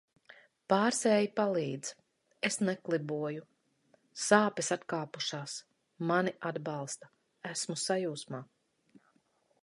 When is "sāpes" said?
4.21-4.71